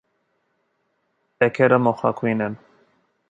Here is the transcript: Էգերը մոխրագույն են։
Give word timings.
Էգերը 1.47 1.79
մոխրագույն 1.89 2.43
են։ 2.49 2.59